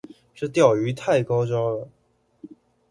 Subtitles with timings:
[0.33, 1.87] 這釣魚太高招了